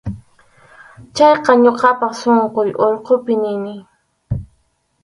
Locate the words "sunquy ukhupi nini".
2.19-3.75